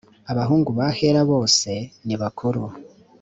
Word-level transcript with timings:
abahungu 0.31 0.69
ba 0.77 0.87
hela 0.97 1.21
bose 1.31 1.71
nibakuru. 2.05 2.61